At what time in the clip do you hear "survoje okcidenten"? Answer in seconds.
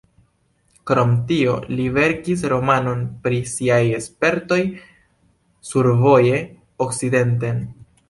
5.75-7.67